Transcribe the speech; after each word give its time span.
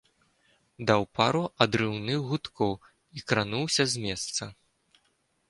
Даў 0.91 1.01
пару 1.17 1.41
адрыўных 1.65 2.17
гудкоў 2.31 2.73
і 3.19 3.25
крануўся 3.29 3.83
з 3.95 4.09
месца. 4.09 4.43